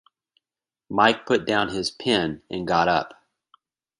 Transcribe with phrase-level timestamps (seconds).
[0.89, 3.23] Mike put down his pen, and got up.